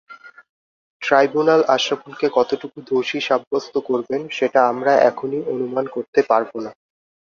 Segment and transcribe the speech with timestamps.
[1.01, 6.71] Tribunal আশরাফুলকে কতটুকু দোষী সাব্যস্ত করবেন, সেটা আমরা এখনই অনুমান করতে পারব না।